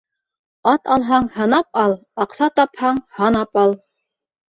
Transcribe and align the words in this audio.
Ат 0.71 0.89
алһаң, 0.95 1.27
һынап 1.37 1.81
ал; 1.83 1.95
аҡса 2.27 2.51
тапһаң, 2.59 3.07
һанап 3.23 3.67
ал. 3.69 3.81